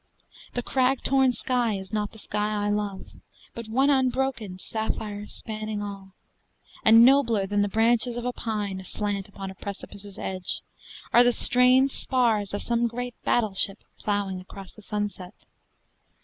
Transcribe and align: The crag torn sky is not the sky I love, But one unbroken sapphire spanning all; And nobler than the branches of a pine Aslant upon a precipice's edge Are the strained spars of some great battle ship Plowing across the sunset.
The 0.55 0.63
crag 0.63 1.03
torn 1.03 1.31
sky 1.31 1.77
is 1.77 1.93
not 1.93 2.11
the 2.11 2.17
sky 2.17 2.65
I 2.65 2.71
love, 2.71 3.09
But 3.53 3.67
one 3.67 3.91
unbroken 3.91 4.57
sapphire 4.57 5.27
spanning 5.27 5.83
all; 5.83 6.15
And 6.83 7.05
nobler 7.05 7.45
than 7.45 7.61
the 7.61 7.69
branches 7.69 8.17
of 8.17 8.25
a 8.25 8.33
pine 8.33 8.79
Aslant 8.79 9.27
upon 9.27 9.51
a 9.51 9.53
precipice's 9.53 10.17
edge 10.17 10.61
Are 11.13 11.23
the 11.23 11.31
strained 11.31 11.91
spars 11.91 12.51
of 12.51 12.63
some 12.63 12.87
great 12.87 13.13
battle 13.23 13.53
ship 13.53 13.83
Plowing 13.99 14.39
across 14.41 14.71
the 14.71 14.81
sunset. 14.81 15.35